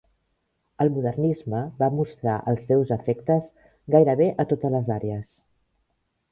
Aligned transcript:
El 0.85 0.89
modernisme 0.95 1.59
va 1.83 1.91
mostrar 1.99 2.33
els 2.53 2.65
seus 2.71 2.95
efectes 2.97 3.47
gairebé 3.97 4.33
a 4.45 4.49
totes 4.55 4.77
les 4.81 4.93
àrees. 5.01 5.25